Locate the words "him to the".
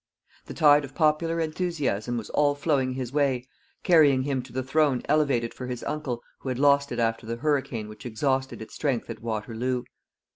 4.23-4.63